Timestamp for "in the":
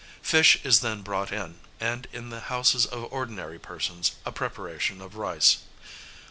2.11-2.39